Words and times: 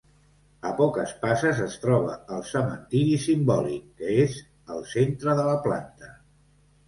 A 0.67 0.69
poques 0.77 1.11
passes 1.25 1.59
es 1.65 1.73
troba 1.83 2.15
el 2.37 2.39
cementiri 2.51 3.19
simbòlic, 3.25 3.85
que 3.99 4.15
és 4.23 4.37
el 4.77 4.83
centre 4.95 5.39
de 5.41 5.45
la 5.51 5.55
planta. 5.67 6.11